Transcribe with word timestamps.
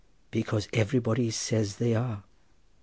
"Because 0.31 0.67
everybody 0.73 1.29
says 1.29 1.75
they 1.75 1.93
are." 1.93 2.23